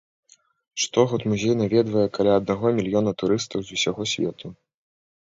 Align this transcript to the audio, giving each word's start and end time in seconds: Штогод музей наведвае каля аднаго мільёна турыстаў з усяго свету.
Штогод 0.83 1.21
музей 1.33 1.51
наведвае 1.59 2.05
каля 2.15 2.31
аднаго 2.41 2.71
мільёна 2.77 3.11
турыстаў 3.23 3.59
з 3.67 3.77
усяго 3.77 4.07
свету. 4.13 4.47